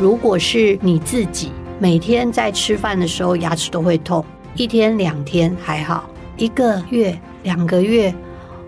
[0.00, 6.08] 如果是你自己，每天在吃饭的时候牙齿都会痛，一天两天还好，
[6.38, 8.14] 一个月两个月，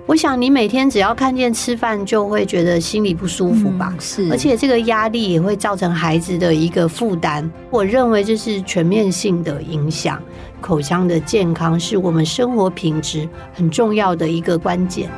[0.05, 3.95] 我想你每天只要看见吃饭就会觉得心里不舒服吧？
[3.97, 7.51] 嗯，是，而且这个压力也会造成孩子的一个负担。
[7.71, 10.21] 我认为这是全面性的影响，
[10.61, 15.09] 口腔的健康是我们生活品质很重要的一个关键。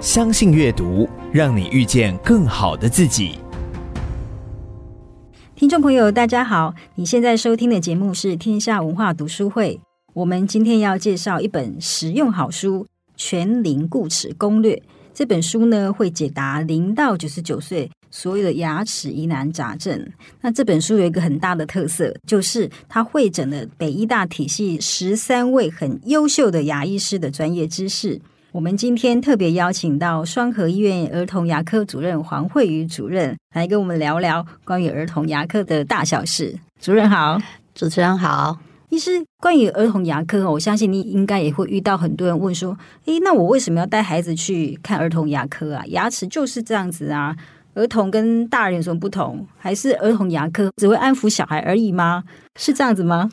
[0.00, 3.38] 相信阅读，让你遇见更好的自己。
[5.60, 6.74] 听众朋友，大家好！
[6.94, 9.78] 你现在收听的节目是天下文化读书会。
[10.14, 14.74] 我们今天要介绍一本实用好书《全龄固齿攻略》。
[15.12, 20.10] 这本书呢，会解答零到九十九岁所有的牙齿疑难杂症。
[20.40, 28.18] 那这本书有一个很大的特色，就是它汇整了北医大体系十三位很优秀的牙医师的专业知识。
[28.52, 36.58] 我们今天特别邀请到双和医院儿童牙科主任黄惠瑜主任来跟我们聊聊关于儿童牙科的大小事。
[36.80, 37.40] 主任好，
[37.76, 38.58] 主持人好。
[38.88, 45.84] 医师，关于儿童牙科，我相信你应该也会遇到很多人问说：“诶，那我为什么要带孩子去看儿童牙科啊？
[45.86, 47.36] 牙齿就是这样子啊，
[47.74, 49.46] 儿童跟大人有什么不同？
[49.58, 52.24] 还是儿童牙科只会安抚小孩而已吗？
[52.58, 53.30] 是这样子吗？”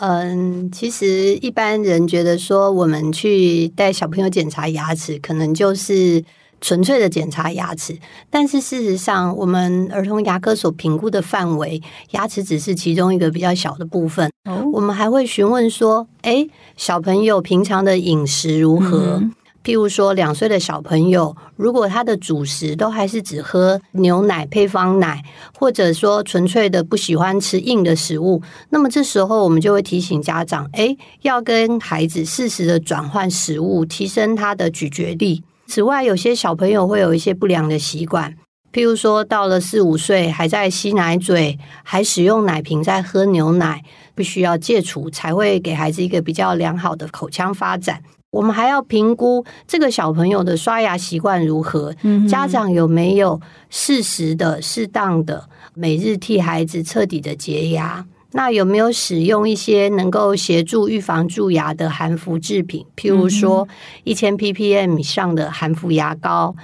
[0.00, 6.24] 嗯，其实一般人觉得说，我们去带小朋友检查牙齿，可能就是
[6.58, 7.98] 纯粹的检查牙齿。
[8.30, 14.30] 但是事实上，我们儿童牙科所评估的范围，牙齿只是其中一个比较小的部分。
[14.44, 16.46] 哦，我们还会询问说，哎，
[16.78, 19.18] 小朋友平常的饮食如何？
[19.20, 25.22] 嗯譬如说，两岁的小朋友，如果他的主食都还是只喝牛奶、配方奶，
[25.58, 35.42] 或者说纯粹的不喜欢吃硬的食物，那么这时候我们就会提醒家长，诶，要跟孩子适时的转换食物，提升他的咀嚼力。
[35.66, 38.34] 此外，有些小朋友会有一些不良的习惯，
[38.72, 43.82] 譬如说到了四五岁还在吸奶嘴，还使用奶瓶在喝牛奶，
[44.14, 48.02] 必须要戒除，才会给孩子一个比较良好的口腔发展。
[48.30, 58.06] 我们还要评估这个小朋友的刷牙习惯如何，嗯、家长有没有适时的、适当的每日替孩子彻底的洁牙？
[58.32, 62.86] 那有没有使用一些能够协助预防蛀牙的含氟制品？
[62.96, 63.66] 譬如说
[64.04, 66.54] 一千 ppm 以上的含氟牙膏。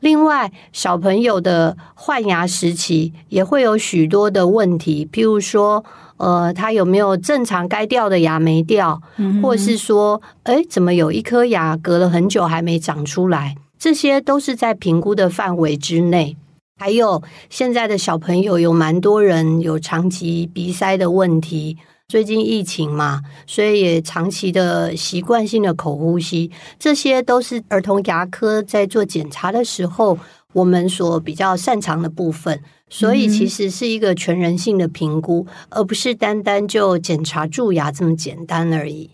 [0.00, 5.84] 另外，小朋友的换牙时期也会有许多的问题，譬如说。
[6.16, 13.56] 呃，他有没有正常该掉的牙没掉，嗯、或是说，哎，怎么有一颗牙隔了很久还没长出来？
[13.76, 16.36] 这些都是在评估的范围之内。
[16.78, 30.18] 还有现在的小朋友有蛮多人有长期鼻塞的问题，最近疫情嘛，所以也长期的习惯性的口呼吸，这些都是儿童牙科在做检查的时候
[30.52, 32.60] 我们所比较擅长的部分。
[32.90, 39.10] 所以其实是一个全人性的评估，嗯、而不是单单就检查蛀牙这么简单而已。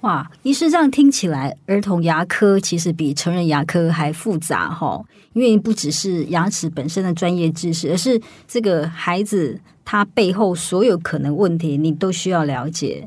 [0.00, 5.00] 哇，医师这样听起来，儿童牙科其实比成人牙科还复杂哈，
[5.32, 13.06] 因为不只是牙齿本身的专业知识，而是这个孩子他背后所有可能问题，你都需要了解。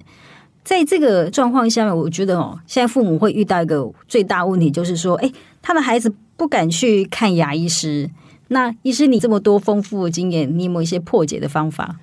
[0.63, 5.29] 在这个状况下面，我觉得哦，现在父母会遇到一个最大问题，就是说，哎，
[5.62, 8.09] 他的孩子不敢去看牙医师。
[8.47, 11.97] 那医师，你这么多丰富的经验，你有没有一些破解的方法？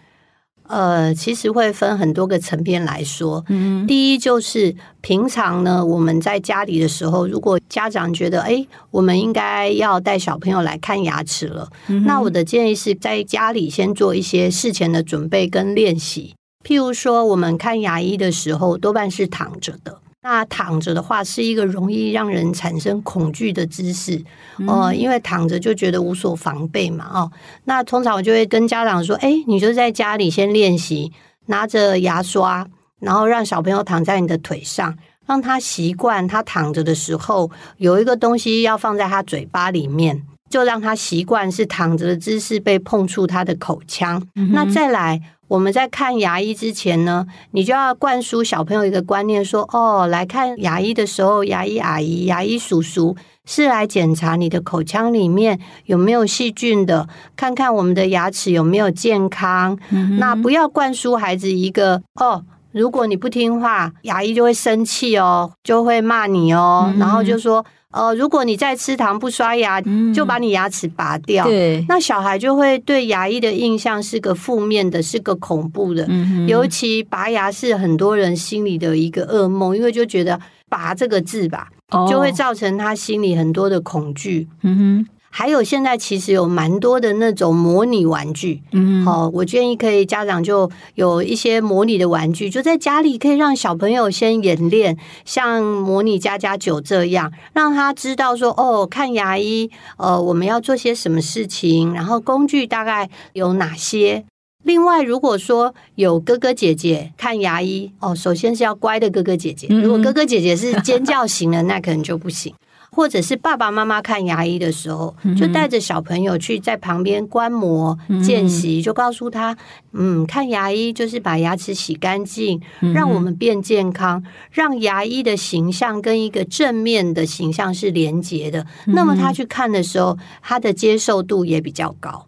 [0.70, 3.44] 呃，其实会分很多个层面来说。
[3.48, 16.34] 嗯，第一就是平常呢，我们在家里的时候，如果家长觉得，哎，我们应该要带小朋友来看牙齿了，嗯，那我的建议是在家里先做一些事前的准备跟练习。
[16.64, 19.98] 譬如说，我们看牙医的时候，多半是躺着的。
[20.22, 24.22] 那躺着的话是一个容易让人产生恐惧的姿势
[24.66, 27.32] 哦、呃，因为躺着就觉得无所防备嘛哦。
[27.64, 31.10] 那通常我就会跟家长说：“哎，你就在家里先练习，
[31.46, 32.66] 拿着牙刷，
[32.98, 34.94] 然后让小朋友躺在你的腿上，
[35.26, 44.22] 让他习惯他躺着的时候有一个东西要放在他嘴巴里面，就让他习惯是躺着的姿势被碰触他的口腔。
[44.34, 45.20] 嗯、那再来。”
[45.50, 59.76] 我们在看牙医之前呢，你就要灌输小朋友一个观念，说：哦，来看牙医的时候，牙医阿姨、牙医叔叔是来检查你的口腔里面有没有细菌的，看看我们的牙齿有没有健康。
[59.90, 67.66] 嗯、那不要灌输孩子一个哦，如果你不听话，牙医就会生气哦，就会骂你哦，嗯、然后就说。
[67.92, 71.44] 呃，如果你在吃糖不刷牙，嗯、就把你牙齿拔掉。
[71.44, 76.06] 对，那小孩就会对牙医的印象是个负面的，是个恐怖的。
[76.08, 80.40] 嗯，尤其拔牙是很多人心里的一个噩梦，因为就觉得
[80.70, 84.46] “拔”这个字吧，哦、就会造成他心里很多的恐惧。
[84.62, 85.06] 嗯哼。
[85.32, 104.24] 还有现在其实有蛮多的那种模拟玩具，嗯，好，我建议可以家长就有一些模拟的玩具，就在家里可以让小朋友先演练，像模拟家家酒这样，让他知道说哦，看牙医，呃，我们要做些什么事情，然后工具大概有哪些。
[104.62, 112.52] 另外，如果说有哥哥姐姐看牙医，哦，首先是要乖的哥哥姐姐，如果哥哥姐姐是尖叫型的，那可能就不行。
[112.90, 119.56] 或者是爸爸妈妈看牙医的时候，就带着小朋友去在旁边观摩见习，就告诉他，
[119.92, 122.60] 嗯，看牙医就是把牙齿洗干净，
[122.94, 128.66] 让我们变健康，让牙医的形象跟一个正面的形象是连结的。
[128.86, 132.26] 那么他去看的时候，他的接受度也比较高。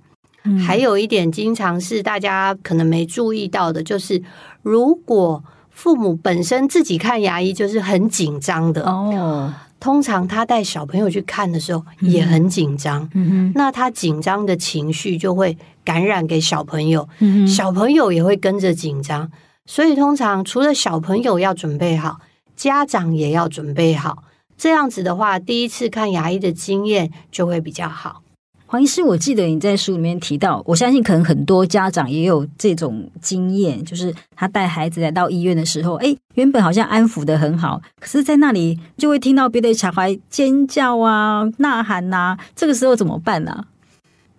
[0.67, 4.21] 还有一点，经常是大家可能没注意到的，就是
[4.63, 9.55] 如果父母本身自己看牙医就是很紧张的哦。
[9.83, 19.29] 通常他带小朋友去看的时候也很紧张，嗯哼，那他紧张的情绪就会感染给小朋友，嗯哼，小朋友也会跟着紧张，
[19.67, 22.21] 所以通常除了小朋友要准备好，
[22.55, 24.23] 家长也要准备好，
[24.57, 28.23] 这样子的话，第一次看牙医的经验就会比较好。
[28.73, 43.65] 黄医师，我记得你在书里面提到，我相信可能很多家长也有这种经验，就是他带孩子来到医院的时候，哎，原本好像安抚的很好，可是在那里就会听到别的小孩尖叫啊、呐喊呐、啊，这个时候怎么办呢、啊？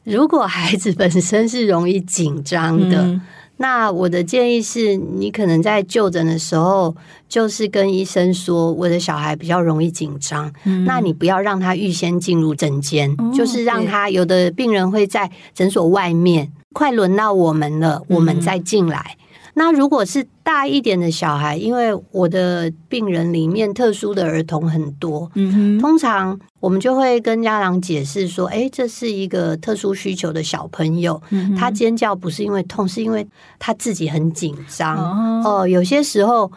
[0.04, 3.04] 如果孩子本身是容易紧张的。
[3.04, 3.22] 嗯
[3.58, 6.96] 那我的建议是，你可能在就诊的时候，
[7.30, 19.18] 就是跟医生说，我的小孩比较容易紧张，嗯、那你不要让他预先进入诊间，哦、就是让他有的病人会在诊所外面，快轮到我们了，我们再进来。
[19.18, 19.23] 嗯
[19.56, 33.26] 那如果是大一点的小孩，因为我的病人里面特殊的儿童很多，嗯哼，通常我们就会跟家长解释说，哎，这是一个特殊需求的小朋友，嗯，他尖叫不是因为痛，是因为
[33.60, 35.68] 他自己很紧张哦，哦。
[35.68, 36.52] 有些时候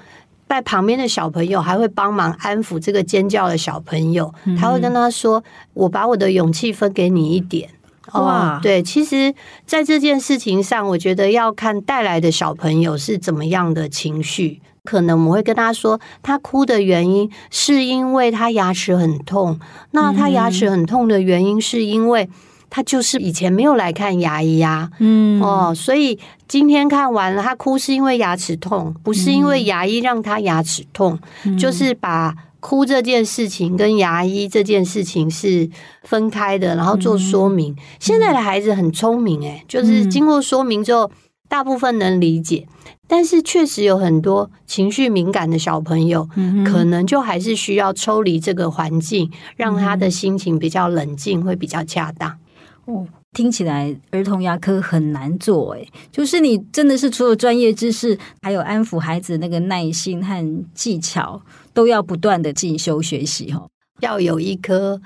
[0.49, 5.45] 在旁边的小朋友还会帮忙安抚这个尖叫的小朋友，他会跟他说
[5.75, 7.69] ：“我把我的勇气分给你一点。”
[8.13, 9.35] 哇，对，其实，
[9.67, 14.61] 在这件事情上，我觉得要看带来的小朋友是怎么样的情绪。
[14.85, 19.59] 可能我们会跟他说，他哭的原因是因为他牙齿很痛。
[19.91, 22.29] 那他牙齿很痛的原因是因为
[22.71, 24.89] 他就是以前没有来看牙医呀。
[25.01, 31.19] 嗯，哦，所以今天看完了，他哭是因为牙齿痛，不是因为牙医让他牙齿痛，
[31.59, 32.33] 就是把。
[32.61, 35.69] 哭这件事情跟牙医这件事情是
[36.03, 37.73] 分开的，然后做说明。
[37.73, 41.11] 嗯、现在的孩子很聪明，诶，就是经过说明之后，
[41.49, 42.67] 大部分能理解。
[43.09, 46.29] 但是确实有很多情绪敏感的小朋友，
[46.65, 52.39] 可能就还是需要抽离这个环境，让他的心情比较冷静，会比较恰当。
[52.87, 53.07] 哦。
[53.37, 61.39] 听起来儿童牙科很难做，诶，就是你真的是除了专业知识，还有安抚孩子的那个耐心和技巧，
[61.75, 63.69] 都要不断的进修学习哈。
[64.01, 64.99] 要有一颗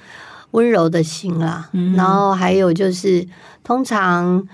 [0.52, 3.26] 温柔的心啦，嗯、然后还有就是，
[3.64, 4.46] 通常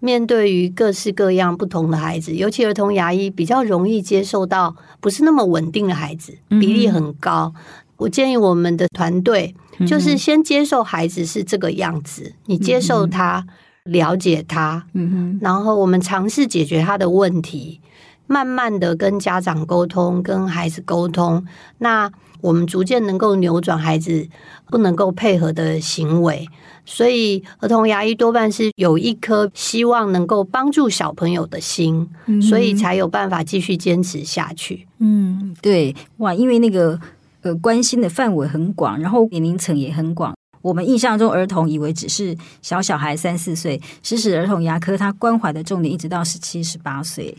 [0.00, 7.52] 面对于各式各样不同的孩子，尤其儿童牙医比较容易接受到不是那么稳定的孩子，比例很高。
[7.54, 7.62] 嗯、
[7.98, 9.54] 我建议我们的团队。
[9.86, 13.46] 就是先接受孩子是这个样子，你接受他，
[13.84, 17.80] 了解他，嗯然后我们尝试解决他的问题，
[18.26, 21.46] 慢慢的跟家长沟通，跟孩子沟通，
[21.78, 22.10] 那
[22.40, 24.28] 我们逐渐能够扭转孩子
[24.68, 26.46] 不能够配合的行为。
[26.84, 32.08] 所以儿童牙医多半是有一颗希望能够帮助小朋友的心，
[32.42, 34.86] 所以才有办法继续坚持下去。
[34.98, 37.00] 嗯，对，哇，因为那个。
[37.42, 40.34] 呃，关心的范围很广，然后年龄层也很广。
[40.62, 47.34] 我们印象中，儿童以为只是小小孩三四岁，其实儿童牙科它关怀的重点一直到十七、十八岁。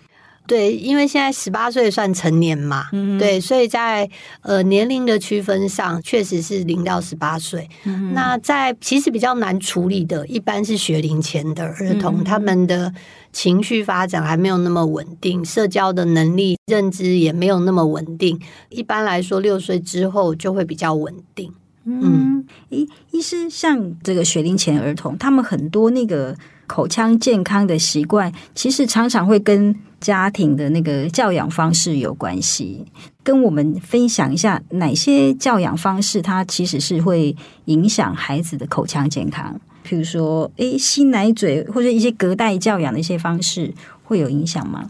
[0.47, 4.09] 对，因为现在十八岁算成年嘛，嗯、对，所以在
[4.41, 7.69] 呃年龄的区分上，确实是零到十八岁。
[7.85, 12.91] 嗯、那在其实比较难处理的，一般是学龄前的儿童，嗯、他们的
[13.31, 18.39] 情绪发展还没有那么稳定，社交的能力、认知也没有那么稳定。
[18.69, 21.53] 一般来说，六岁之后就会比较稳定。
[21.83, 26.35] 嗯，医医师像这个学龄前儿童，他们很多那个
[26.67, 32.85] 口腔健康的习惯，其实常常会跟家庭的那个教养方式有关系。
[33.23, 37.35] 跟我们分享一下哪些教养方式，它其实是会
[37.65, 39.59] 影响孩子的口腔健康。
[39.85, 43.73] 譬如说，诶，吸奶嘴或者一些隔代教养的一些方式，
[44.03, 44.89] 会有影响吗？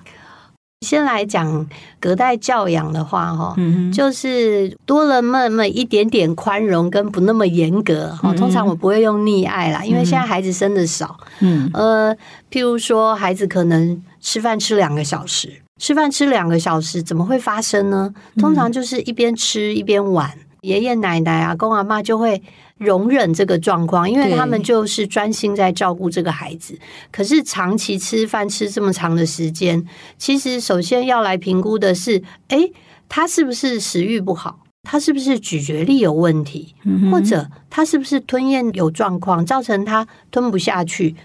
[0.86, 1.68] 先来讲
[2.00, 8.36] 隔代教养的话，哈、嗯，就是多了那么一点点宽容跟不那么严格，哈、嗯。
[8.36, 12.16] 通常我不会用溺爱啦，因为现在孩子生的少，嗯，呃，
[12.50, 18.12] 譬如说孩子可能吃饭吃两个小时，吃饭吃两个小时，怎么会发生呢？
[18.40, 20.32] 通常就是一边吃一边玩。
[20.62, 22.40] 爷爷奶奶、阿公阿妈就会
[22.78, 26.78] 容忍这个状况，因为他们就是专心在照顾这个孩子。
[27.12, 29.84] 可是长期吃饭吃这么长的时间，
[30.20, 32.72] 其实首先要来评估的是：诶，
[33.10, 34.60] 他是不是食欲不好？
[34.84, 36.76] 他是不是咀嚼力有问题？
[37.12, 41.16] 或者他是不是吞咽有状况，造成他吞不下去？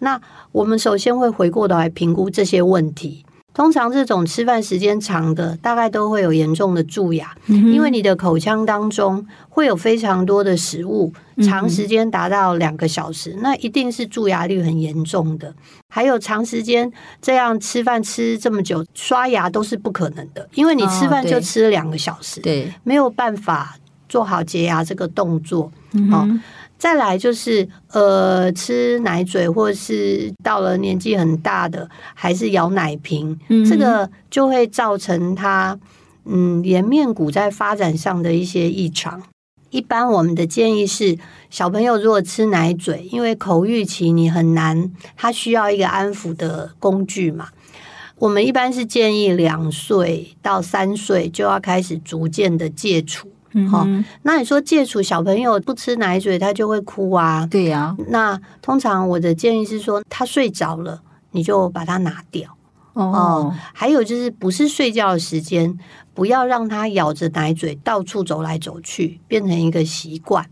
[0.00, 0.20] 那
[0.52, 3.24] 我们首先会回过头来评估这些问题。
[3.54, 15.54] 通常这种吃饭时间长的，大概都会有严重的蛀牙，嗯，因为你的口腔当中会有非常多的食物，长时间达到两个小时，嗯，那一定是蛀牙率很严重的。
[15.88, 16.90] 还有长时间
[17.20, 23.76] 这样吃饭吃这么久，刷牙都是不可能的，因为你吃饭就吃了两个小时，哦，对，没有办法
[24.08, 26.40] 做好洁牙这个动作，嗯，哦
[26.82, 35.78] 再来就是呃，吃奶嘴，或是到了年纪很大的，还是咬奶瓶，嗯，这个就会造成他
[36.24, 39.22] 嗯颜面骨在发展上的一些异常。
[39.70, 41.16] 一般我们的建议是，
[41.50, 47.50] 小朋友如果吃奶嘴，因为口欲期你很难，他需要一个安抚的工具嘛。
[48.18, 53.28] 我们一般是建议两岁到三岁就要开始逐渐的戒除。
[53.70, 57.46] 好、嗯，那你说戒除小朋友不吃奶嘴，他就会哭啊？
[57.50, 57.96] 对呀、啊。
[58.08, 62.56] 那通常我的建议是说，他睡着了，你就把它拿掉。
[62.94, 65.78] 哦，哦还有就是，不是睡觉的时间，
[66.14, 70.46] 不要让他咬着奶嘴到处走来走去，变成一个习惯。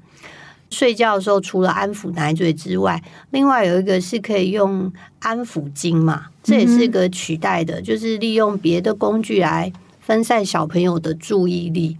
[0.70, 11.98] 睡觉的时候，除了安抚奶嘴之外，另外有一个是可以用安抚巾嘛，这也是一个取代的，嗯、就是利用别的工具来分散小朋友的注意力。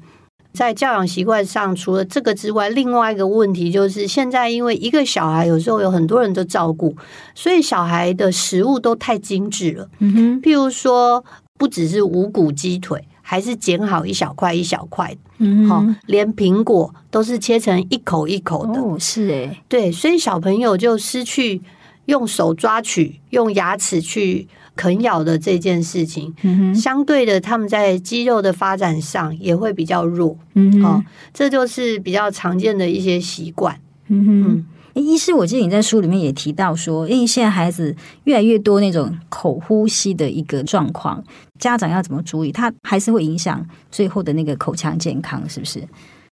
[0.53, 6.95] 在教养习惯上，除了这个之外，另外一个问题就是，现在因为一个小孩有时候有很多人都照顾，
[7.35, 9.89] 所以小孩的食物都太精致了。
[10.01, 11.25] 嗯哼，譬如说，
[11.57, 15.21] 不只是五谷鸡腿，还是剪好一小块一小块的。
[15.39, 18.81] 嗯哼，好，连苹果都是切成一口一口的。
[18.81, 21.63] 哦，是诶，对，所以小朋友就失去
[22.07, 24.49] 用手抓取、用牙齿去。
[24.81, 30.35] 啃咬的这件事情，嗯，相对的，他们在肌肉的发展上也会比较弱。
[30.55, 33.79] 嗯，哦，这就是比较常见的一些习惯。
[34.09, 37.95] 嗯哼，诶，医师，我记得你在书里面也提到说，因为现在孩子
[38.25, 41.23] 越来越多那种口呼吸的一个状况，
[41.59, 42.51] 家长要怎么注意？
[42.51, 45.87] 他还是会影响最后的那个口腔健康，是不是？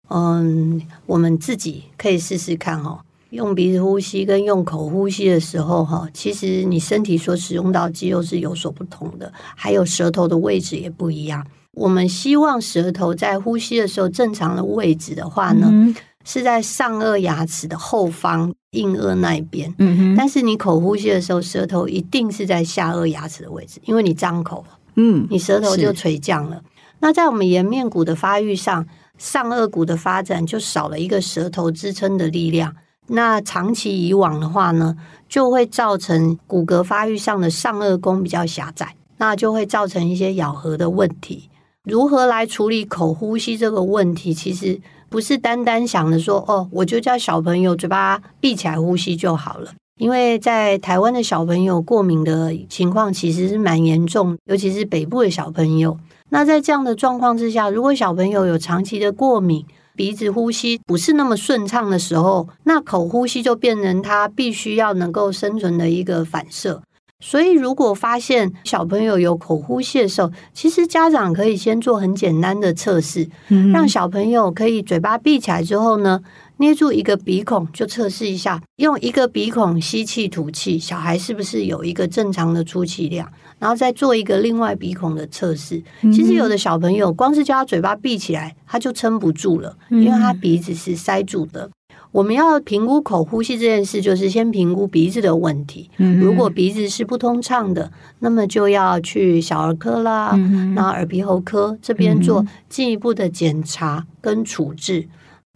[0.10, 3.00] 嗯，我们自己可以试试看哦。
[3.32, 11.46] 用鼻子呼吸跟用口呼吸的时候，哈，其实你身体所使用到肌肉是有所不同的，还有舌头的位置也不一样。
[11.74, 19.72] 我们希望舌头在呼吸的时候正常的位置的话呢，嗯、是在上颚牙齿的后方硬腭那一边。
[19.78, 20.16] 嗯哼。
[20.16, 24.66] 但是你口呼吸的时候，舌头一定是在下颚牙齿的位置，因为你张口，
[24.96, 26.62] 嗯，你舌头就垂降了。
[27.00, 28.88] 那在我们颜面骨的发育上，
[29.20, 32.74] 上颚骨的发展就少了一个舌头支撑的力量。
[33.08, 34.96] 那长期以往的话呢，
[35.28, 41.50] 就会造成骨骼发育上的上颚弓比较狭窄，那就会造成一些咬合的问题。
[41.84, 44.34] 如何来处理口呼吸这个问题？
[44.34, 49.72] 其实不是单单想着说哦，我就叫小朋友嘴巴闭起来呼吸就好了。
[49.98, 55.98] 因为在台湾的小朋友过敏的情况其实是蛮严重，尤其是北部的小朋友。
[56.30, 59.66] 那在这样的状况之下，如果小朋友有长期的过敏，
[59.98, 66.84] 鼻子呼吸不是那么顺畅的时候，那口呼吸就变成他必须要能够生存的一个反射。
[67.20, 73.28] 所以，如果发现小朋友有口呼吸的时候，其实家长可以先做很简单的测试，
[73.74, 76.22] 让小朋友可以嘴巴闭起来之后呢，
[76.58, 83.28] 捏住一个鼻孔就测试一下，用一个鼻孔吸气吐气，小孩是不是有一个正常的出气量？
[83.60, 85.82] 然后再做一个另外鼻孔的测试。
[86.14, 91.70] 其实有的小朋友光是叫他嘴巴闭起来，他就撑不住了，因为他鼻子是塞住的。
[92.14, 95.90] 我们要评估口呼吸这件事，就是先评估鼻子的问题。
[95.98, 100.36] 如果鼻子是不通畅的，那么就要去小儿科啦，
[100.74, 105.08] 那耳鼻喉科这边做进一步的检查跟处置。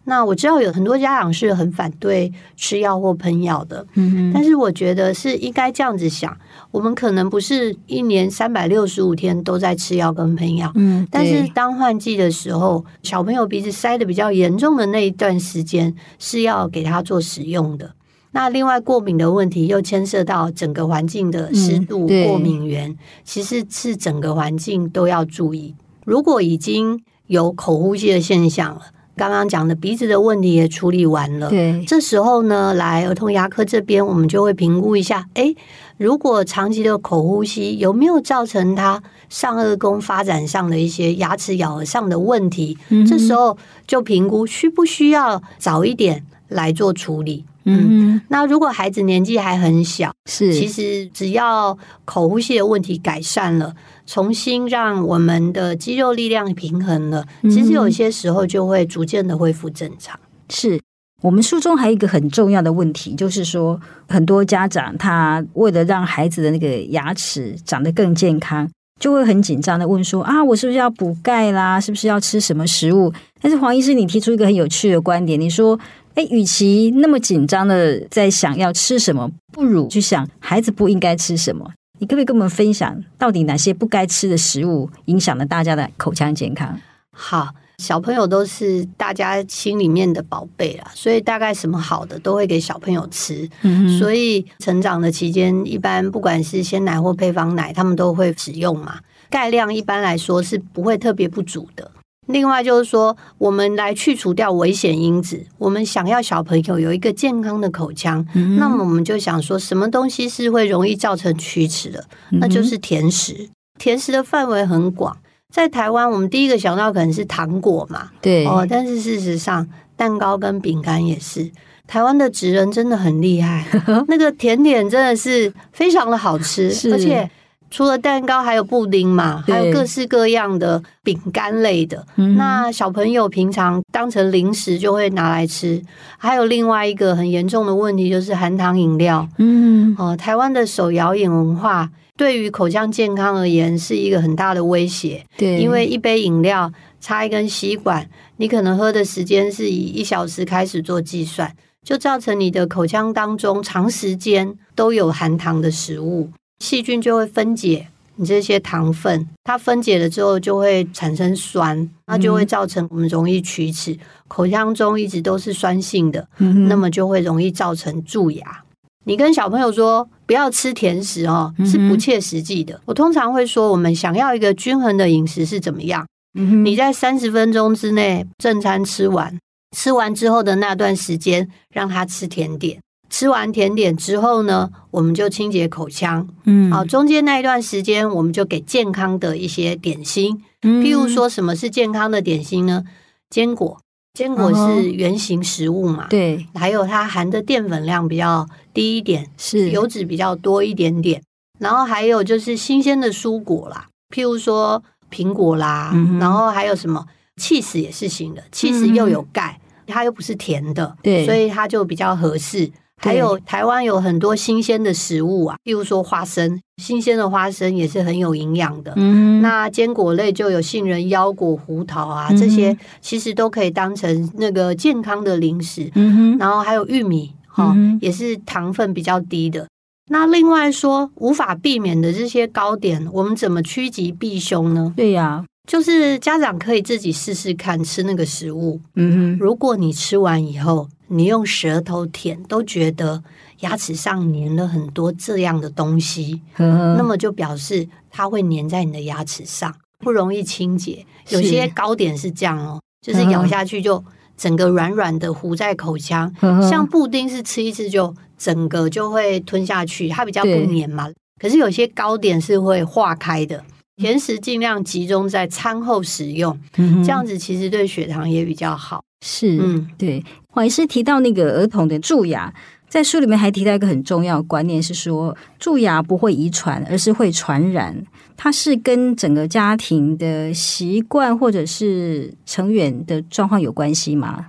[0.04, 6.36] 那我知道有很多家长是很反对吃药或喷药的，嗯，但是我觉得是应该这样子想，
[6.72, 17.94] 我们可能不是一年三百六十五天都在吃药跟喷药，嗯，但是当换季的时候，小朋友鼻子塞的比较严重的那一段时间是要给他做使用的。
[18.32, 25.76] 那另外过敏的问题又牵涉到整个环境的湿度、过敏源，其实是整个环境都要注意。
[26.04, 28.82] 如果已经有口呼吸的现象了。
[29.16, 35.54] 刚刚讲的鼻子的问题也处理完了，对，这时候呢，来儿童牙科这边，我们就会评估一下，哎，
[35.98, 47.44] 如果长期的口呼吸有没有造成他上颚弓发展上的一些牙齿咬合上的问题，嗯，这时候就评估需不需要早一点来做处理。
[47.64, 50.52] 嗯，那如果孩子年纪还很小，是。
[50.52, 53.72] 其实只要口呼吸的问题改善了，
[54.06, 60.18] 重新让我们的肌肉力量平衡了，其实有些时候就会逐渐的恢复正常。
[60.48, 60.80] 是
[61.22, 68.68] 我们书中还有一个很重要的问题，就是说很多家长他为了让孩子的那个牙齿长得更健康，
[69.00, 71.80] 就会很紧张的问说啊，我是不是要补钙啦？
[71.80, 73.12] 是不是要吃什么食物？
[73.40, 75.78] 但是黄医师，你提出一个很有趣的观点，你说。
[76.14, 81.70] 哎，与其那么紧张的在想要吃什么，不如去想孩子不应该吃什么。
[82.02, 86.76] 你可不可以跟我们分享，到底哪些不该吃的食物影响了大家的口腔健康？
[87.12, 93.48] 好，小朋友都是大家心里面的宝贝啦，所以大概什么好的都会给小朋友吃。
[93.60, 98.98] 嗯，所以成长的期间，一般不管是鲜奶或配方奶，他们都会使用嘛。
[99.30, 101.88] 钙量一般来说是不会特别不足的。
[102.28, 105.44] 另外就是说，我们来去除掉危险因子。
[105.58, 112.04] 我们想要小朋友有一个健康的口腔，嗯、那么我们就想说，什么东西是会容易造成龋齿的？
[112.30, 113.50] 嗯、那就是甜食。
[113.78, 115.16] 甜食的范围很广，
[115.52, 118.64] 在台湾，我们第一个想到可能是糖果嘛，对哦。
[118.70, 121.50] 但是事实上，蛋糕跟饼干也是。
[121.88, 123.66] 台湾的职人真的很厉害，
[124.06, 127.28] 那个甜点真的是非常的好吃，而且。
[127.72, 132.06] 除了蛋糕，还有布丁嘛，还有各式各样的饼干类的。
[132.36, 135.82] 那小朋友平常当成零食就会拿来吃。
[136.18, 139.26] 还有另外一个很严重的问题，就是含糖饮料。
[139.38, 145.24] 嗯，哦，台湾的手摇饮文化对于口腔健康而言是一个很大的威胁。
[145.38, 148.06] 对，因为一杯饮料插一根吸管，
[148.36, 151.50] 你可能喝的时间是以一小时开始做计算，
[151.82, 156.28] 就造成你的口腔当中长时间都有含糖的食物。
[156.62, 163.98] 细菌就会分解你这些糖分，它分解了之后就会产生酸，那就会造成我们容易龋齿，
[164.28, 166.28] 口腔中一直都是酸性的，
[166.68, 168.62] 那么就会容易造成蛀牙。
[169.04, 172.80] 你跟小朋友说不要吃甜食哦，是不切实际的。
[172.84, 176.06] 我通常会说，我们想要一个均衡的饮食是怎么样？
[176.34, 179.36] 你在三十分钟之内正餐吃完，
[179.76, 182.78] 吃完之后的那段时间让他吃甜点。
[183.12, 186.26] 吃完甜点之后呢，我们就清洁口腔。
[186.44, 190.42] 嗯，好，中间那一段时间，我们就给健康的一些点心。
[190.62, 192.84] 嗯，譬如说，什么是健康的点心呢？
[193.28, 193.78] 坚果，
[194.14, 196.06] 坚果是原型食物嘛？
[196.08, 201.22] 对，还有它含的淀粉量比较低一点，是油脂比较多一点点。
[201.58, 207.04] 然后还有就是新鲜的蔬果啦，譬如说苹果啦，嗯，然后还有什么
[207.36, 212.70] ？cheese 也是行的，cheese 又有钙，它又不是甜的，对，所以它就比较合适。
[213.02, 218.92] 还有台湾有很多新鲜的食物啊，比如说花生，新鲜的花生也是很有营养的。
[218.96, 225.90] 嗯，那坚果类就有杏仁、腰果、胡桃啊，这些其实都可以当成那个健康的零食。
[225.94, 229.66] 嗯哼，然后还有玉米，哈，也是糖分比较低的。
[230.10, 234.92] 那另外说无法避免的这些糕点，我们怎么趋吉避凶呢？
[234.96, 238.80] 对呀，就是家长可以自己试试看吃那个食物。
[238.94, 243.22] 嗯哼，如果你吃完以后，你用舌头舔都觉得
[243.60, 251.06] 牙齿上粘了很多这样的东西，呵呵，那么就表示它会粘在你的牙齿上，不容易清洁。
[251.28, 254.02] 有些糕点是这样哦，就是咬下去就
[254.36, 256.34] 整个软软的糊在口腔，
[256.68, 261.08] 像布丁是吃一次就整个就会吞下去，它比较不粘嘛。
[261.40, 263.64] 可是有些糕点是会化开的，
[264.02, 269.00] 甜食尽量集中在餐后食用，这样子其实对血糖也比较好。
[269.24, 270.24] 是，嗯，对。
[270.48, 272.52] 黄医师提到那个儿童的蛀牙，
[272.88, 278.04] 在书里面还提到一个很重要的观念，是说蛀牙不会遗传，而是会传染。
[278.36, 284.46] 它是跟整个家庭的习惯或者是成员的状况有关系吗？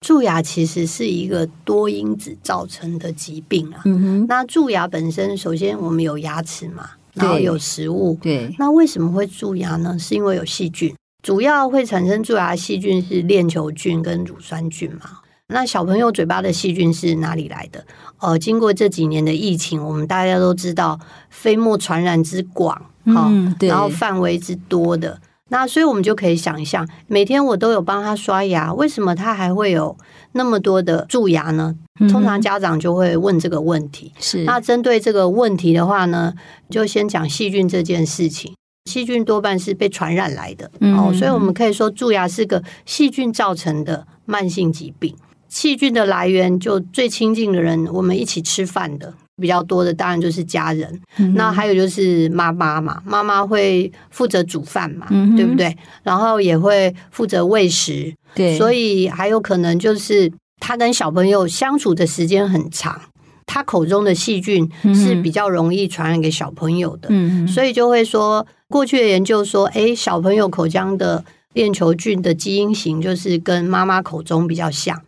[0.00, 3.82] 蛀牙其实是一个多因子造成的疾病啊。
[3.84, 8.54] 嗯哼，那蛀牙本身，首先我们有牙齿嘛，然后有食物，对，对。
[8.58, 9.98] 那为什么会蛀牙呢？
[9.98, 10.94] 是因为有细菌。
[11.22, 15.18] 主要会产生蛀牙细菌是链球菌跟乳酸菌嘛。
[15.48, 17.84] 那小朋友嘴巴的细菌是哪里来的？
[18.18, 20.98] 呃，经过这几年的疫情，我们大家都知道
[21.30, 29.96] 飞沫传染之广，嗯，对，然后范围之多的，那所以我们就可以想象，每天我都有帮他刷牙，为什么他还会有
[30.32, 31.74] 那么多的蛀牙呢？
[32.10, 34.12] 通常家长就会问这个问题。
[34.20, 36.34] 是，那针对这个问题的话呢，
[36.70, 38.52] 就先讲细菌这件事情。
[38.84, 45.14] 细菌多半是被传染来的，哦，所以我们可以说蛀牙是个细菌造成的慢性疾病。
[45.48, 51.00] 细菌的来源就最亲近的人，我们一起吃饭的比较多的，当然就是家人。
[51.18, 55.76] 嗯、那还有就是妈妈嘛，妈妈会负责煮饭嘛，嗯、对不对？
[56.02, 58.56] 然后也会负责喂食，对。
[58.58, 63.00] 所以还有可能就是他跟小朋友相处的时间很长，
[63.46, 67.08] 他口中的细菌是比较容易传染给小朋友的。
[67.10, 75.00] 嗯，所以就会说，过去的研究说，哎，小朋友口腔的链球菌的基因型就是跟妈妈口中比较像。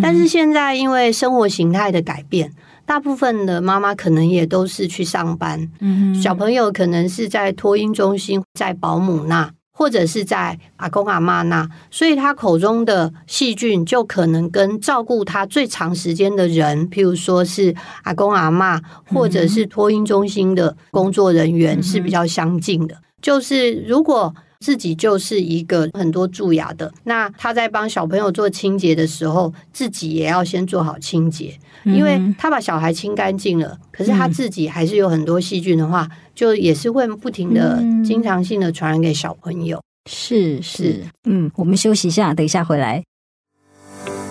[0.00, 2.52] 但是现在因为生活形态的改变，
[2.92, 22.94] 大部分的妈妈可能也都是去上班，嗯，小朋友可能是在托婴中心，在保姆那，或者是在阿公阿妈那，所以他口中的细菌就可能跟照顾他最长时间的人，譬如说是阿公阿妈，或者是托婴中心的工作人员是比较相近的。
[23.22, 39.82] 就是如果自己就是一个很多蛀牙的，那他在帮小朋友做清洁的时候，自己也要先做好清洁，因为他把小孩清干净了，可是他自己还是有很多细菌的话，就也是会不停的、经常性的传染给小朋友。
[40.08, 40.62] 是。
[40.62, 43.02] 是，嗯，我们休息一下，等一下回来。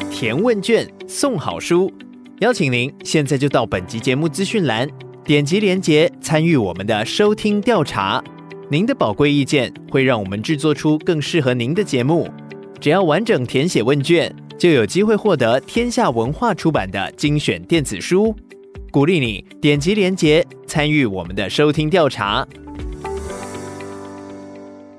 [0.10, 1.92] 填问卷送好书，
[2.40, 4.88] 邀请您现在就到本集节目资讯栏，
[5.26, 8.24] 点击连结参与我们的收听调查。
[8.72, 12.30] 您的宝贵意见会让我们制作出更适合您的节目。
[12.80, 18.34] 只要完整填写问卷，就有机会获得天下文化出版的精选电子书。
[18.90, 22.48] 鼓励你点击链接参与我们的收听调查。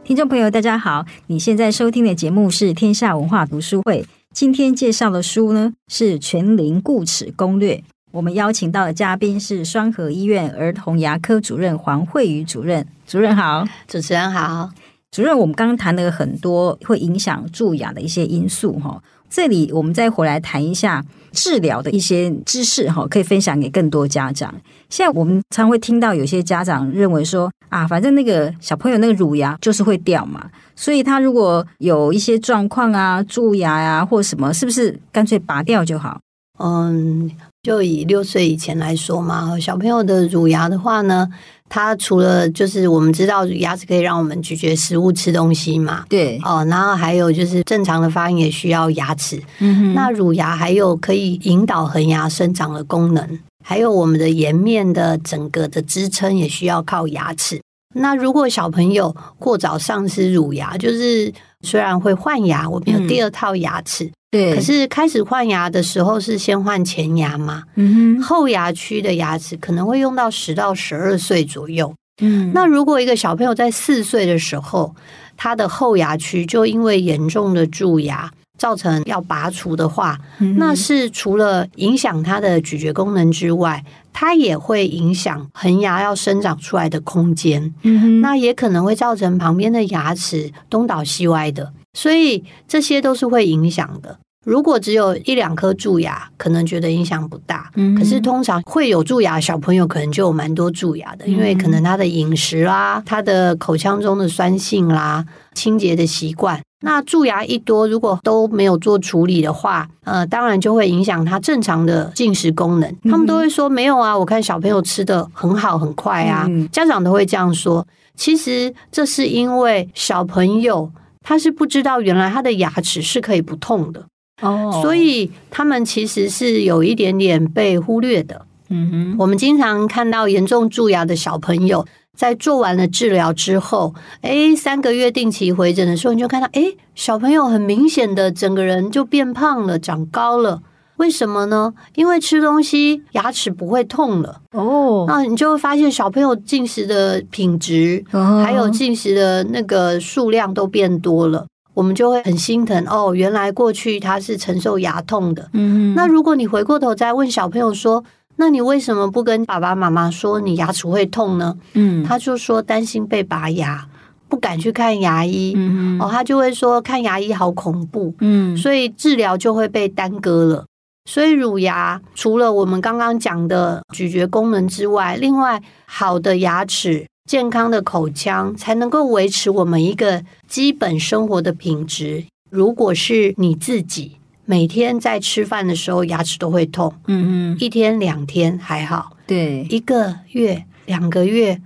[0.04, 4.04] 听众朋友，大家好，你现在收听的节目是天下文化读书会。
[4.34, 7.76] 今天介绍的书呢是《全龄固齿攻略》。
[8.12, 12.86] 我们邀请到的嘉宾是双河医院儿童牙科主任黄慧瑜主任。
[13.06, 14.70] 主任好，主持人好。
[15.10, 24.54] 主任，我们刚刚谈了很多会影响蛀牙的一些因素哈，这里我们再回来谈一下治疗的一些知识哈，可以分享给更多家长。
[24.88, 36.18] 现在我们常会听到有些家长认为说啊，反正那个小朋友那个乳牙就是会掉嘛，所以他如果有一些状况啊，蛀牙呀、啊、或什么，是不是干脆拔掉就好？
[36.58, 37.30] 嗯。
[37.62, 41.28] 就以六岁以前来说嘛，小朋友的乳牙的话呢，
[41.68, 49.40] 它除了就是我们知道牙齿可以让我们咀嚼食物、吃东西嘛，对哦，然后还有就是正常的发音也需要牙齿。
[49.60, 57.60] 嗯哼，那乳牙还有可以引导恒牙生长的功能，还有我们的颜面的整个的支撑也需要靠牙齿。
[57.94, 64.04] 那如果小朋友过早丧失乳牙，就是虽然会换牙，我们有第二套牙齿。
[64.04, 71.94] 嗯对，可是开始换牙的时候是先换前牙嘛，嗯哼，后牙区的牙齿可能会用到十到十二岁左右。
[72.22, 74.94] 嗯，那如果一个小朋友在四岁的时候，
[75.36, 87.74] 他的后牙区就因为严重的蛀牙造成要拔除的话，嗯，那是除了影响它的咀嚼功能之外，它也会影响恒牙要生长出来的空间。
[87.82, 91.72] 嗯，那也可能会造成旁边的牙齿东倒西歪的。
[91.94, 94.18] 所以这些都是会影响的。
[94.44, 97.70] 如果只有一两颗蛀牙，可能觉得影响不大。
[97.76, 105.24] 嗯，可是通常会有蛀牙小朋友，可能就有蛮多蛀牙的，因为可能他的饮食啦、他的口腔中的酸性啦、
[105.54, 106.60] 清洁的习惯。
[106.84, 112.96] 那蛀牙一多，如果都没有做处理的话，呃，当然就会影响他正常的进食功能。
[113.04, 117.86] 他们都会说没有啊，我看小朋友吃的很好很快啊，家长都会这样说。
[118.16, 120.90] 其实这是因为小朋友。
[121.24, 124.04] 他是不知道原来他的牙齿是可以不痛的
[124.42, 124.82] 哦，oh.
[124.82, 128.44] 所以他们其实是有一点点被忽略的。
[128.68, 140.60] 嗯哼，我们经常看到严重蛀牙的小朋友在做完了治疗之后，诶，三个月定期回诊的时候，你就看到，诶，小朋友很明显的整个人就变胖了，长高了。
[140.98, 141.74] 为什么呢？
[141.96, 145.08] 因为吃东西牙齿不会痛了哦，oh.
[145.08, 148.44] 那你就会发现小朋友进食的品质，oh.
[148.44, 153.14] 还有进食的那个数量都变多了，我们就会很心疼哦。
[153.14, 158.04] 原来过去他是承受牙痛的，嗯、mm-hmm.，那如果你回过头再问小朋友说，
[158.36, 161.56] 那你为什么不跟爸爸妈妈说你牙齿会痛呢？
[161.74, 163.86] 嗯、mm-hmm.，他就说担心被拔牙。
[164.28, 170.64] 不敢去看牙医，嗯、哦，他就会说看牙医好恐怖，嗯，所以治疗就会被耽搁了。
[171.04, 182.24] 所以乳牙除了我们刚刚讲的咀嚼功能之外，另外好的牙齿、健康的口腔，才能够维持我们一个基本生活的品质。
[182.50, 191.60] 如果是你自己每天在吃饭的时候牙齿都会痛，嗯嗯，一天两天还好，对，一个月两个月，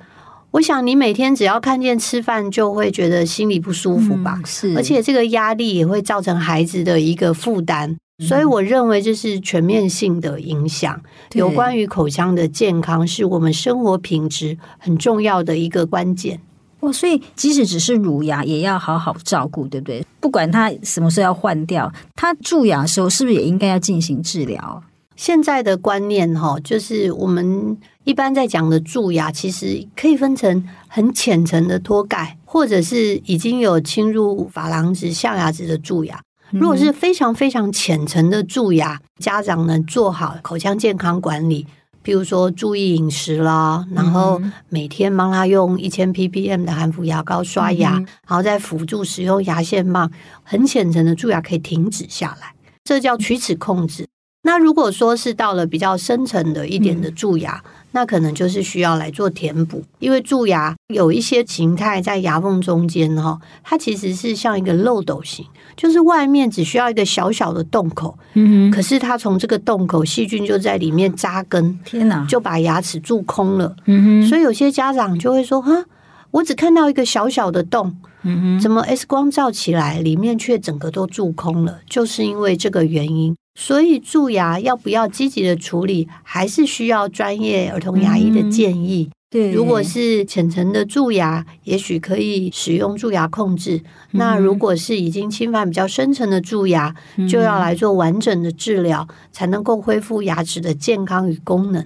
[0.52, 4.38] 我想你每天只要看见吃饭就会觉得心里不舒服吧？
[4.38, 7.96] 嗯、是，而且这个压力也会造成孩子的一个负担。
[8.24, 11.00] 所以我认为这是全面性的影响。
[11.32, 16.40] 有关于口腔的健康，是我们生活品质很重要的一个关键。
[16.80, 20.04] 哇，所以即使只是乳牙，也要好好照顾，对不对？
[20.20, 24.82] 不管它什么时候要换掉，它蛀牙的时候是不是也应该要进行治疗？
[25.14, 36.20] 现在的观念哈，就是我们一般在讲的蛀牙，其实可以分成很浅层的脱钙，或者是已经有侵入珐琅质、象牙质的蛀牙。
[36.50, 41.66] 如果是非常非常浅层的蛀牙，家长能做好口腔健康管理，
[42.02, 50.10] 比如说注意饮食啦，然后每天帮他用一千 ppm 的含氟牙膏刷牙，然后再辅助使用牙线棒，
[50.44, 52.54] 很浅层的蛀牙可以停止下来，
[52.84, 54.06] 这叫龋齿控制。
[54.42, 65.44] 那如果说是到了比较深层的一点的蛀牙，那可能就是需要来做填补，因为蛀牙有一些形态在牙缝中间哈，它其实是像一个漏斗形，
[65.76, 75.84] 就是外面只需要一个小小的洞口，嗯，可是它从这个洞口细菌就在里面扎根，天哪，就把牙齿蛀空了，嗯哼，所以有些家长就会说哈，
[76.30, 81.80] 我只看到一个小小的洞，嗯哼，怎么 X 光照起来里面却整个都蛀空了？
[81.88, 83.36] 就是因为这个原因。
[83.58, 89.08] 所以蛀牙要不要积极的处理，还是需要专业儿童牙医的建议。
[89.28, 93.76] 嗯、对，如果是浅层的蛀牙，也许可以使用蛀牙控制。
[93.76, 101.84] 嗯、那如果是已经侵犯比较深层的蛀牙，嗯、就要来做完整的治疗，才能够恢复牙齿的健康与功能。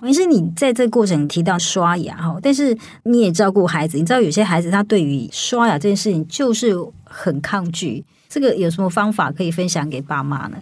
[0.00, 6.72] 王医师，你在这个过程提到刷牙哈，但是你也照顾孩子，你知道有些孩子他对于刷牙这件事情就是
[7.04, 10.56] 很抗拒，这个有什么方法可以分享给爸妈呢？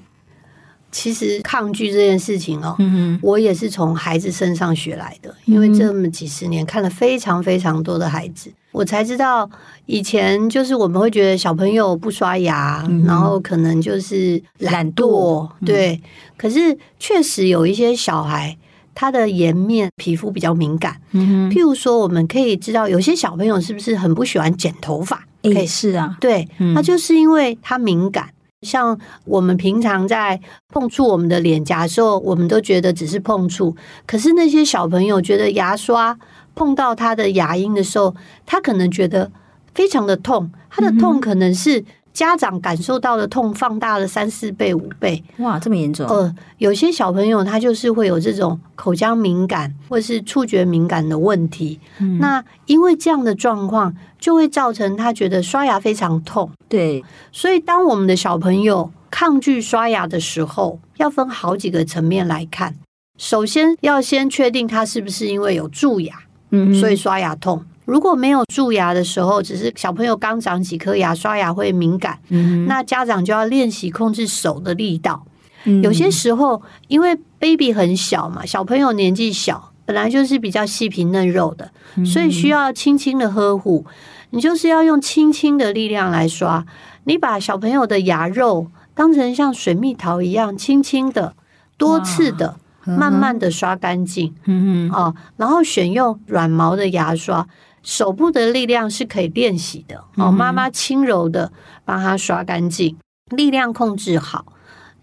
[0.97, 2.75] 其实抗拒这件事情哦，
[3.21, 5.35] 我也是从孩子身上学来的。
[5.45, 9.49] 因为这么几十年看了非常非常多的孩子，我才知道
[9.85, 16.01] 以前就是我们会觉得小朋友不刷牙，嗯、然后可能就是懒惰，对。
[16.03, 18.57] 嗯、可是确实有一些小孩，
[18.95, 20.97] 他的颜面皮肤比较敏感。
[21.13, 25.23] 嗯、哼譬如说，我们可以知道有些小朋友是不是很不喜欢剪头发？
[25.43, 28.31] 可以是啊，对，那、嗯、就是因为他敏感。
[28.62, 33.77] 像我们平常在碰触我们的脸颊的时候，我们都觉得只是碰触。
[34.07, 36.19] 可是那些小朋友觉得牙刷
[36.55, 38.14] 碰到他的牙龈的时候，
[38.47, 39.31] 他可能觉得
[39.75, 40.51] 非常的痛。
[40.71, 41.85] 他的痛可能是
[42.16, 45.22] 家长感受到的痛放大了三四倍、五倍。
[45.37, 46.09] 哇，这么严重？
[46.09, 51.79] 呃，有些小朋友他就是会有这种口腔敏感或是触觉敏感的问题。
[52.00, 56.50] 嗯、那因为这样的状况，就会造成他觉得刷牙非常痛。
[56.70, 62.76] 对，所以当我们的小朋友抗拒刷牙的时候，要分好几个层面来看。
[63.18, 66.14] 首先要先确定他是不是因为有蛀牙，
[66.50, 67.62] 嗯，所以刷牙痛。
[67.87, 75.25] 如果没有蛀牙的时候，只是小朋友刚长几颗牙，刷牙会敏感，嗯，那家长就要练习控制手的力道。
[75.64, 81.70] 嗯，有些时候，因为 baby 很小嘛，小朋友年纪小，本来就是比较细皮嫩肉的，
[82.05, 83.87] 所以需要轻轻的呵护。
[84.31, 86.66] 你就是要用轻轻的力量来刷，
[87.05, 91.35] 你把小朋友的牙肉当成像水蜜桃一样，轻轻的、
[91.79, 94.35] 多次的、慢慢的刷干净。
[94.44, 97.46] 嗯嗯，哦，然后选用软毛的牙刷。
[97.87, 101.53] 手部的力量是可以练习的哦，妈妈轻柔的
[101.85, 102.96] 帮他刷干净，
[103.31, 104.44] 力量控制好。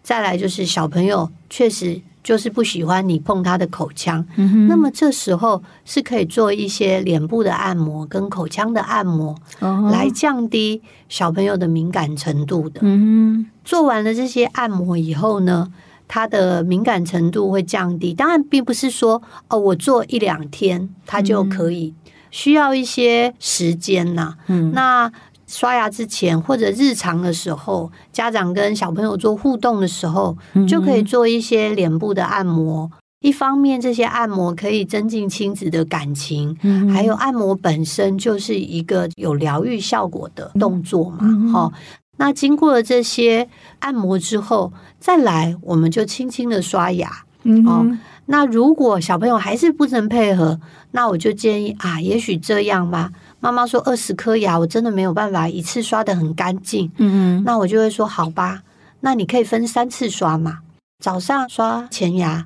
[0.03, 12.81] 再来就是小朋友确实就是不喜欢你碰他的口腔，嗯、那么这时候是可以做一些脸部的按摩跟口腔的按摩，哦、来降低小朋友的敏感程度的。
[12.83, 15.71] 嗯、做完了这些按摩以后呢，
[16.09, 18.13] 他的敏感程度会降低。
[18.13, 21.93] 当然，并不是说哦，我做一两天他就可以。
[22.33, 25.11] 需要一些时间呐，嗯，那
[25.45, 32.89] 刷牙之前或者日常的时候，家长跟小朋友做互动的时候，嗯、就可以做一些脸部的按摩。
[33.21, 41.19] 一方面，这些按摩可以增进亲子的感情，嗯、还有按摩本身就是一个有疗愈效果的动作嘛。
[41.51, 41.79] 好、嗯，
[42.17, 43.47] 那经过了这些
[43.79, 47.09] 按摩之后，再来我们就轻轻的刷牙，
[47.43, 47.99] 嗯哼。
[48.25, 50.57] 那如果小朋友还是不能配合，
[50.95, 56.91] 那我就建议啊，也许这样吧，妈妈说二十颗牙，我真的没有办法一次刷得很干净。
[56.97, 58.61] 嗯嗯，那我就会说好吧，
[59.01, 60.59] 那你可以分三次刷嘛，
[60.99, 62.45] 早上刷前牙，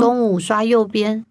[0.00, 1.24] 中午刷右边，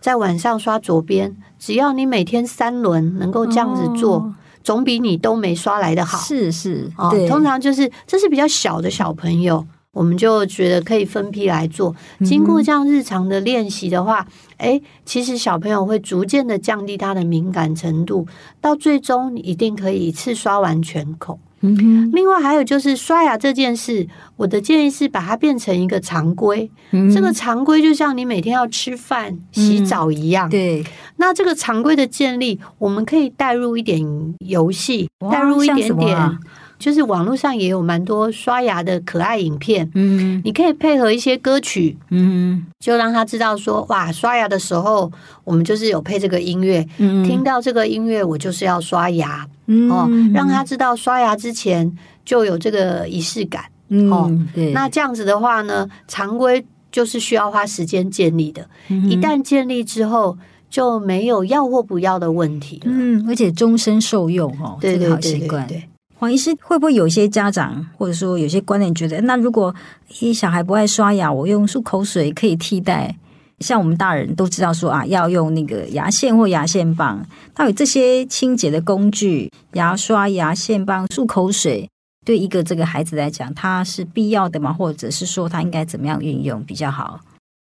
[0.00, 1.36] 在晚上刷左边。
[1.58, 6.18] 只要你每天三轮能够这样子做，哦、总比你都没刷来的好。
[6.18, 9.64] 是是，哦，对，通常就是这是比较小的小朋友。
[9.92, 14.26] 我们就觉得可以分批来做，经过这样日常的练习的话，
[14.58, 18.26] 哎、嗯，其实小朋友会逐渐的降低他的敏感程度，
[18.60, 21.40] 到最终你一定可以一次刷完全口。
[21.60, 26.70] 嗯，另外还有就是刷牙这件事，我的建议是把它变成一个常规。
[26.92, 30.48] 嗯、这个常规就像你每天要吃饭、洗澡一样。
[30.48, 30.84] 嗯、对，
[31.16, 34.00] 那这个常规的建立，我们可以带入一点
[34.38, 36.38] 游戏，带入一点点。
[36.78, 45.10] 就是网络上也有蛮多刷牙的可爱影片，嗯，你可以配合一些歌曲，嗯，就让他知道说，哇，刷牙的时候
[45.42, 51.92] 我们就是有配这个音乐，嗯，听到这个音乐我就是要刷牙，嗯，哦，让他知道刷牙之前
[52.24, 60.38] 就有这个仪式感，嗯，哦，对，那这样子的话呢，常规就是需要花时间建立的，嗯，一旦建立之后
[60.70, 65.82] 就没有要或不要的问题了，嗯，而且终身受用哦，对对对对对，这个好习惯。
[66.18, 69.72] 黄医师会不会有些家长或者说有些观念觉得，那如果
[70.18, 73.14] 一小孩不爱刷牙，我用漱口水可以替代？
[73.60, 81.88] 像我们大人都知道说啊，要用那个牙线或牙线棒，到底这些清洁的工具，牙刷、牙线棒、漱口水，
[82.26, 84.72] 对一个这个孩子来讲，它是必要的吗？
[84.72, 87.20] 或者是说他应该怎么样运用比较好？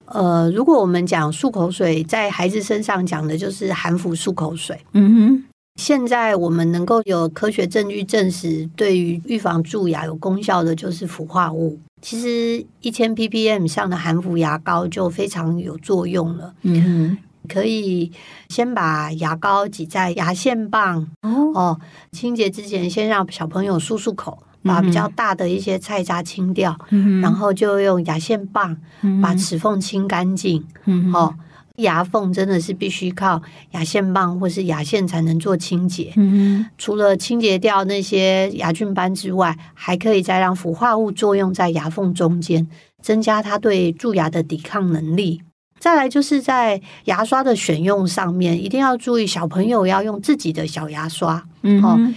[0.06, 4.78] 呃，如果我们讲漱口水，在孩子身上讲的就是含氟漱口水。
[4.92, 5.44] 嗯哼。
[5.76, 11.80] 现在我们能够有科学证据证实，对于预防蛀牙有功效的，就是氟化物。
[12.02, 16.54] 其实一千 ppm 以上的含氟牙膏就非常有作用了。
[16.62, 17.18] 嗯，
[17.50, 18.12] 可以
[18.50, 21.80] 先把牙膏挤在牙线棒哦，哦，
[22.12, 28.78] 清洁之前先让小朋友漱漱口，把比较大的一些菜渣清掉，嗯，然后就用牙线棒
[29.22, 30.64] 把齿缝清干净。
[30.86, 31.34] 嗯，哦。
[31.78, 36.14] 牙缝真的是必须靠牙线棒或是牙线才能做清洁。
[36.16, 42.68] 嗯，除了清洁掉那些牙菌斑之外，还可以再让氟化物作用在牙缝中间，
[43.02, 45.42] 增加它对蛀牙的抵抗能力。
[45.80, 51.44] 再来就是在牙刷的选用上面，一定要注意小朋友要用自己的小牙刷。
[51.64, 52.14] 嗯，哦，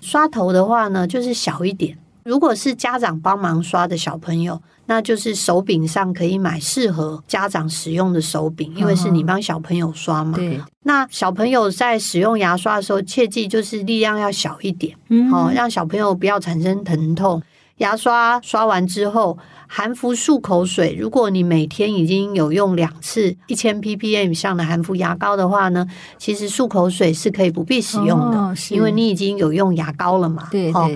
[0.00, 1.98] 刷头的话呢，就是小一点。
[2.24, 10.36] 如果是家长帮忙刷的小朋友，那就是手柄上可以买适合家长使用的手柄，因为是你帮小朋友刷嘛。
[10.36, 10.60] 对。
[10.82, 17.40] 那小朋友在使用牙刷的时候，切记就是力量要小一点，嗯，哦，让小朋友不要产生疼痛。
[17.76, 25.86] 牙刷刷完之后，含氟漱口水，如果你每天已经有用两次一千 ppm 以上的含氟牙膏的话呢，
[26.18, 30.48] 其实漱口水是可以不必使用的，哦，因为你已经有用牙膏了嘛。
[30.50, 30.72] 对对。
[30.72, 30.90] 哦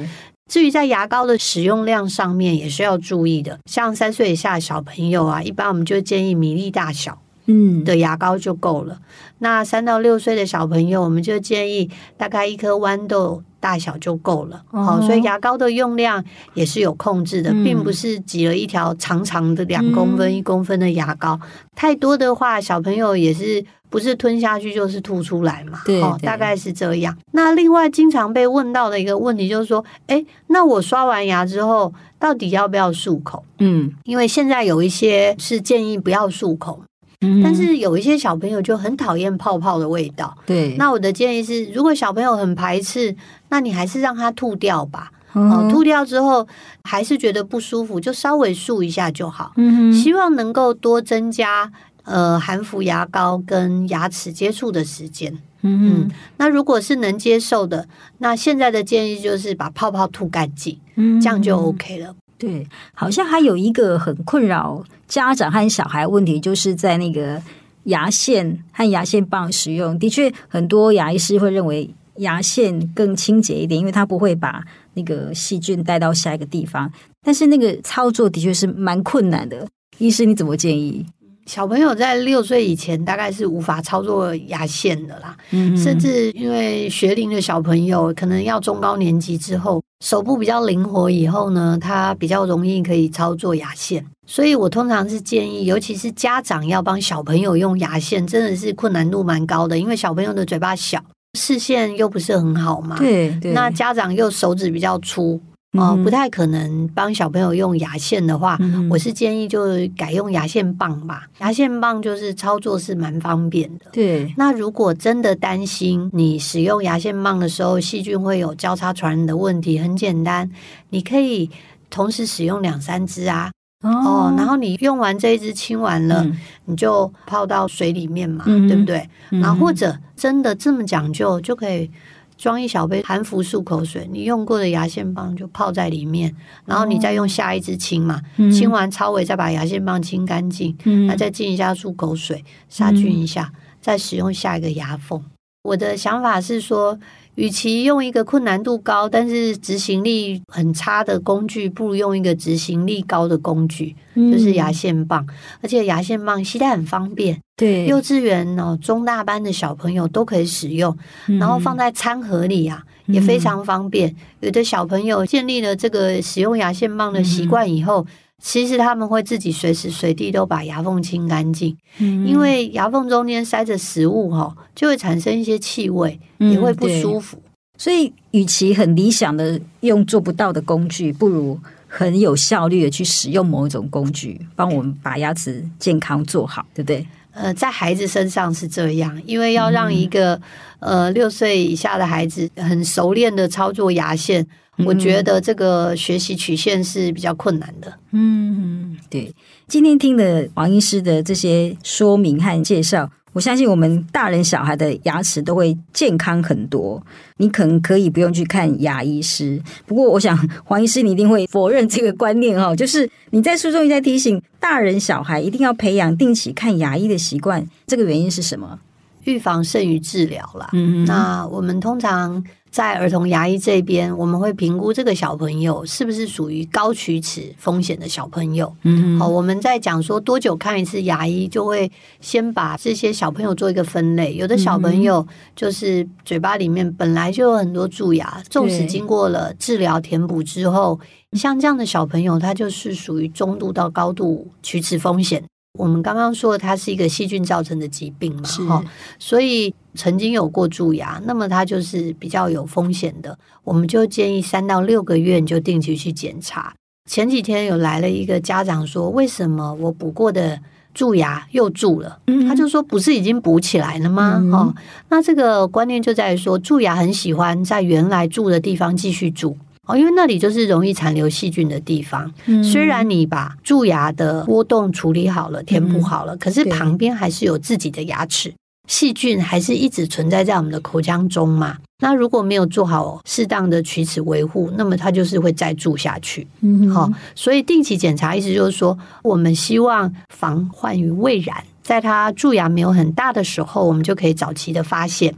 [0.51, 3.59] 至于在牙膏的使用量上面，也是要注意的。
[3.65, 8.95] 像三岁以下的小朋友啊，一般我们就建议米粒大小，嗯的牙膏就够了。
[8.95, 9.03] 嗯、
[9.39, 14.63] 那三到六岁的小朋友，我们就建议大概一颗豌豆大小就够了。
[14.71, 16.23] 好、哦，所以牙膏的用量
[16.53, 21.41] 也是有控制的，嗯、并不是挤了一条长长的两公分、一、嗯、公分的牙膏。
[21.75, 23.65] 太多的话，小朋友也是。
[23.91, 25.81] 不是吞下去就是吐出来嘛？
[25.85, 27.17] 对，对，哦，大概是这样。
[27.31, 33.45] 那另外经常被问到的一个问题就是说，哎，那我刷完牙之后到底要不要漱口？
[33.61, 36.81] 嗯，因为现在有一些是建议不要漱口，
[37.21, 40.37] 嗯，但是有一些小朋友就很讨厌泡泡的味道。
[40.45, 43.15] 对，那我的建议是，如果小朋友很排斥，
[43.55, 45.13] 那你还是让它吐掉吧。
[45.33, 46.45] 哦，吐掉之后
[46.83, 49.53] 还是觉得不舒服，就稍微漱一下就好。
[49.55, 51.71] 嗯，希望能够多增加。
[52.03, 57.89] 呃，含氟牙膏跟牙齿接触的时间，嗯嗯，那如果是能接受的，
[58.19, 62.15] 那现在的建议就是把泡泡吐干净，嗯，这样就 OK 了。
[62.37, 67.41] 对，好像还有一个很困扰家长和小孩问题，就是在那个
[67.85, 74.63] 牙线和牙线棒使用，的确很多牙医师会认为牙线更清洁一点，因为它不会把
[74.95, 76.91] 那个细菌带到下一个地方，
[77.23, 79.67] 但是那个操作的确是蛮困难的。
[79.99, 81.05] 医师你怎么建议？
[81.47, 94.03] 小朋友在六岁以前大概是无法操作牙线的啦，嗯，甚至因为学龄的小朋友可能要中高年级之后，手部比较灵活以后呢，他比较容易可以操作牙线。
[94.27, 100.99] 所以我通常是建议，尤其是家长要帮小朋友用牙线，真的是困难度蛮高的，因为小朋友的嘴巴小，
[101.35, 105.41] 视线又不是很好嘛，对对，那家长又手指比较粗。
[105.77, 109.65] 哦、呃，不太可能帮小朋友用牙线的话，嗯、我是建议就
[109.97, 111.27] 改用牙线棒吧。
[111.41, 113.87] 牙线棒就是操作是蛮方便的。
[113.91, 120.49] 对，那如果真的担心你使用牙线棒的时候细菌会有交叉传染的问题，很简单，
[120.91, 121.51] 你可以
[121.91, 123.51] 同时使用两三支啊。
[123.85, 129.09] 哦，哦，然后你用完这一支清完了，嗯、你就泡到水里面嘛，嗯、对不对？
[129.31, 131.91] 然后或者真的这么讲究，就可以。
[132.37, 136.35] 装一小杯含氟漱口水，你用过的牙线棒就泡在里面，
[136.67, 140.77] 然后你再用下一支清嘛，嗯、清完超尾再把牙线棒清干净，
[141.07, 145.23] 那、嗯、再浸一下漱口水杀菌一下，嗯、再使用下一个牙缝。
[145.63, 146.99] 我的想法是说。
[147.37, 155.27] 与其用一个困难度高但是执行力很差的工具，不如用一个执行力高的工具，嗯、就是牙线棒。
[155.61, 160.97] 而且牙线棒携带很方便，对，幼稚园哦中大班的小朋友都可以使用，
[161.29, 164.11] 嗯、然后放在餐盒里啊也非常方便。
[164.11, 168.03] 嗯、有的小朋友建立了这个使用牙线棒的习惯以后。
[168.03, 168.07] 嗯
[168.47, 177.43] 其实他们会自己随时随地都把牙缝清干净，嗯、因为牙缝中间塞着食物哈，就会产生一些气味，嗯、也会不舒服。
[177.79, 187.07] 所以，与其很理想的用做不到的工具，不如很有效率的去使用某一种工具，帮我们把牙齿健康做好，对不对？
[187.33, 190.35] 呃，在孩子身上是这样，因为要让一个、
[190.81, 194.47] 嗯、呃六岁以下的孩子很熟练的操作牙线。
[194.79, 197.93] 我觉得这个学习曲线是比较困难的。
[198.13, 199.35] 嗯，对。
[199.69, 207.03] 今天听的王医师的这些说明和介绍，我相信我们大人小孩的牙齿都会健康很多。
[207.37, 212.75] 你可能可以不用去看牙医师，不过我想 黄医师你一定会否认这个观念哦。
[212.75, 218.79] 就是你在书中一再提醒大人小孩一定要培养定期看牙医的习惯，这个原因是什么？
[219.25, 220.69] 预防胜于治疗啦。
[220.73, 222.43] 嗯，那我们通常。
[222.75, 228.75] 在儿童牙医这边，我们会评估这个小朋友是不是属于高龋齿风险的小朋友。
[228.83, 231.89] 嗯，好，我们在讲说多久看一次牙医，就会
[232.21, 234.35] 先把这些小朋友做一个分类。
[234.35, 240.99] 有的小朋友就是嘴巴里面本来就有很多蛀牙，纵使经过了治疗填补之后，
[241.35, 245.45] 像这样的小朋友，他就是属于中度到高度龋齿风险。
[245.77, 253.37] 我们刚刚说它是一个细菌造成的疾病嘛，哈是，所以曾经有过蛀牙，那么它就是比较有风险的。
[253.65, 256.73] 我们就建议三到六个月你就定期去检查。
[257.11, 260.61] 前几天有来了一个家长说，为什么我补过的
[260.95, 262.21] 蛀牙又蛀了？
[262.29, 264.41] 嗯、他就说不是已经补起来了吗？
[264.53, 264.75] 哈、嗯，
[265.09, 269.57] 那这个观念就在于说，蛀牙很喜欢在原来蛀的地方继续蛀。
[269.87, 272.33] 哦，因为那里就是容易残留细菌的地方。
[272.47, 278.53] 嗯、虽然你把蛀牙的窝洞处理好了、填补好了，嗯、可是旁边还是有自己的牙齿，
[278.89, 281.77] 细菌还是一直存在在我们的口腔中嘛。
[282.03, 286.47] 那如果没有做好适当的龋齿维护，那么它就是会再蛀下去。
[286.61, 295.35] 嗯，好，所以定期检查，意思就是说，我们希望防患于未然，在它蛀牙没有很大的时候，我们就可以早期的发现。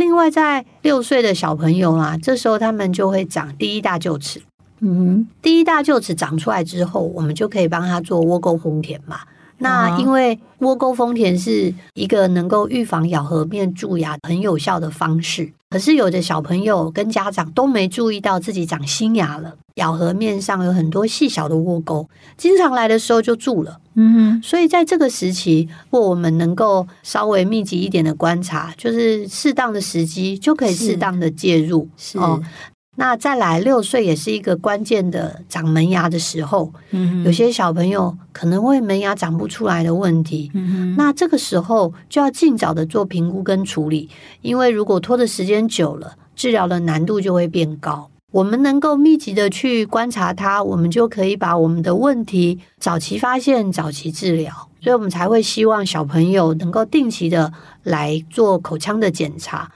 [0.00, 4.40] 另外，在六岁的小朋友啊，这时候他们就会长第一大臼齿。
[4.78, 9.18] 嗯哼，第一大臼齿长出来之后，我们就可以帮他做窝沟封填嘛。
[9.58, 23.78] 那因为窝沟封填是一个能够预防咬合面蛀牙很有效的方式，可是有的小朋友跟家长都没注意到自己长新牙了，咬合面上有很多细小的窝沟，经常来的时候就蛀了。
[24.00, 31.88] 嗯哼，所以在这个时期，如果我们能够稍微密集一点的观察，就是适当的时机就可以适当的介入。
[31.96, 32.18] 是。
[32.18, 32.40] 哦
[32.96, 36.70] 那再来六岁也是一个关键的长门牙的时候，
[37.24, 44.10] 有些小朋友可能会门牙长不出来的问题，嗯哼，那这个时候就要尽早的做评估跟处理，
[44.42, 48.10] 因为如果拖的时间久了，治疗的难度就会变高。
[48.30, 57.52] 我们能够密集的去观察它，我们就可以把我们的问题早期发现、早期治疗，所以我们才会希望小朋友能够定期的
[57.82, 59.70] 来做口腔的检查。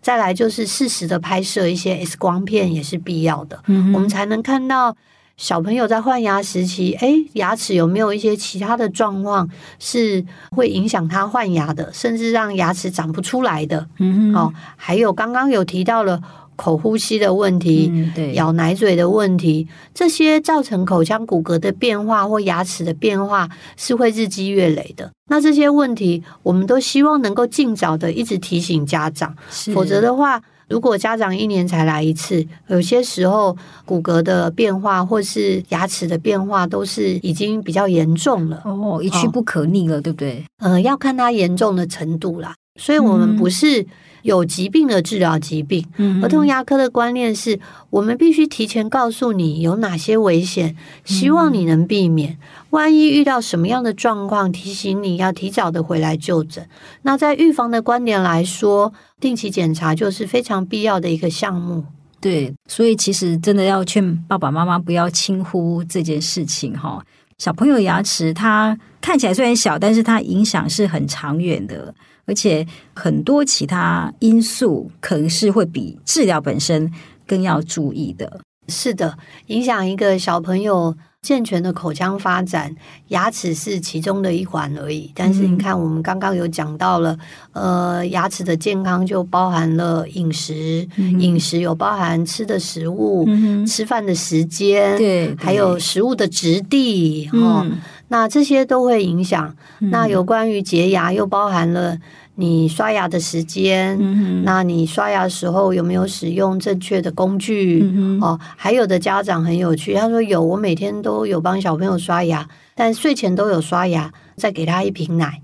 [0.00, 4.96] 再来就是适时的拍摄一些 X 光片也是必要的，嗯，我们才能看到
[5.36, 9.48] 小朋友在换牙时期，哎，牙齿有没有一些其他的状况
[9.80, 13.88] 是会影响他换牙的，甚至让牙齿长不出来的。
[13.98, 16.22] 嗯哼，哦，还有刚刚有提到了。
[16.56, 25.10] 口呼吸的问题，嗯、对，咬奶嘴的问题，这些造成口腔骨骼的变化或牙齿的变化是会日积月累的。
[25.28, 29.34] 那这些问题，我们都希望能够尽早的一直提醒家长，
[29.74, 38.62] 否则的话，如果家长一年才来一次，有些时候骨骼的变化或是牙齿的变化都是已经比较严重了。
[38.64, 40.44] 哦，一去不可逆了，哦、对不对？
[40.58, 42.54] 呃，要看它严重的程度啦。
[42.78, 43.84] 所以我们不是
[44.26, 45.86] 有疾病的治疗疾病。
[45.96, 47.58] 嗯，儿童牙科的观念是
[47.88, 52.36] 我们必须提前告诉你有哪些危险，希望你能避免。
[52.70, 56.68] 万一遇到什么样的状况，提醒你要提早的回来就诊。
[57.02, 61.84] 那在预防的观点来说，定期检查就是非常必要的一个项目。
[62.20, 67.02] 对，所以其实真的要劝爸爸妈妈不要轻忽这件事情哈。
[67.38, 71.94] 小朋友牙齿它看起来虽然小，但是它影响是很长远的，
[72.26, 76.92] 而且很多其他因素可能是会比治疗本身
[77.26, 78.40] 更要注意的。
[78.68, 79.16] 是的，
[79.46, 82.74] 影响一个小朋友健全的口腔发展，
[83.08, 85.12] 牙齿是其中的一环而已。
[85.14, 87.16] 但是你看，我们刚刚有讲到了，
[87.52, 99.54] 呃，牙齿的健康就包含了饮食，嗯、饮食有包含吃的食物，嗯、吃饭的时间，对，对，还有食物的质地，哦、嗯，那这些都会影响。
[99.80, 101.98] 嗯、那有关于洁牙，又包含了。
[102.38, 107.80] 你刷牙的时间，嗯、那你刷牙的时候有没有使用正确的工具？
[107.82, 115.40] 嗯、哦，还有的家长很有趣，他说有，我每天都有帮小朋友刷牙，但睡前都有刷牙，再给他一瓶奶。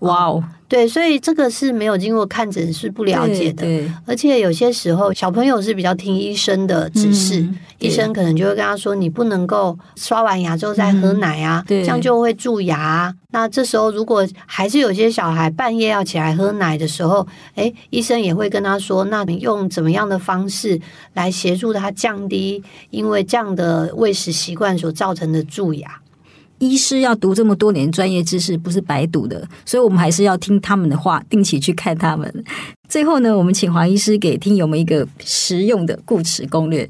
[0.00, 0.44] 哇哦！
[0.68, 3.64] 对，所以这个是没有经过看诊是不了解的，
[4.04, 17.24] 而且有些时候小朋友是比较听医生的指示，嗯、医生可能就会跟他说：“你不能够刷完牙之后再喝奶啊，嗯、这样就会蛀牙。”那这时候如果还是有些小孩半夜要起来喝奶的时候，
[17.54, 20.80] 诶，医生也会跟他说：“那你用怎么样的方式
[21.14, 25.88] 来协助他降低因为这样的喂食习惯所造成的蛀牙？”
[26.58, 32.44] 医师要读这么多年专业知识，不是白读的，所以我们还是要听他们的话，定期去看他们。
[32.88, 36.88] 最后呢，我们请黄医师给听友们一个实用的固齿攻略。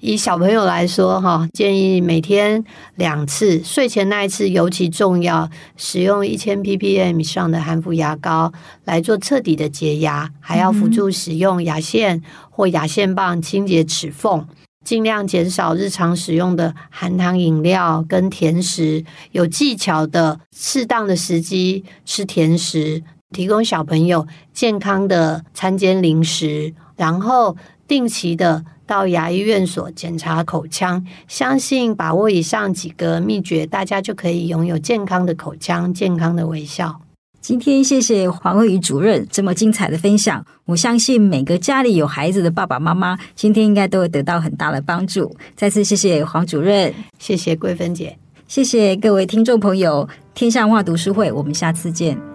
[0.00, 2.62] 以小朋友来说，哈，建议每天
[2.96, 5.48] 两次，睡前那一次尤其重要，
[5.78, 8.52] 使用一千 ppm 以上的含氟牙膏
[8.84, 14.46] 来做彻底的洁牙，还要辅助使用牙线或牙线棒清洁齿缝。
[14.84, 27.56] 尽量减少日常使用的含糖饮料跟甜食，有技巧的适当的时机吃甜食，提供小朋友健康的餐间零食，然后
[27.88, 31.04] 定期的到牙医院所检查口腔。
[31.26, 37.00] 相信把握以上几个秘诀，大家就可以拥有健康的口腔、健康的微笑。
[37.44, 45.30] 今天谢谢黄慧宇主任这么精彩的分享，我相信每个家里有孩子的爸爸妈妈今天应该都会得到很大的帮助。
[45.54, 48.16] 再次谢谢黄主任，谢谢桂芬姐，
[48.48, 52.33] 谢谢各位听众朋友，天下文化读书会，我们下次见。